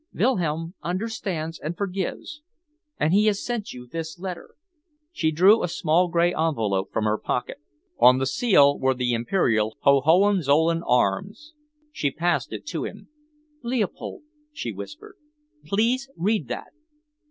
[0.15, 2.41] Wilhelm understands and forgives,
[2.99, 4.55] and he has sent you this letter."
[5.11, 7.57] She drew a small grey envelope from her pocket.
[7.99, 11.53] On the seal were the Imperial Hohenzollern arms.
[11.91, 13.09] She passed it to him.
[13.61, 15.17] "Leopold," she whispered,
[15.67, 16.73] "please read that."